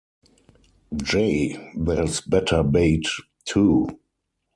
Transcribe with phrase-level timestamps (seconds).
[0.95, 3.05] J: There's better bait,
[3.45, 3.85] too.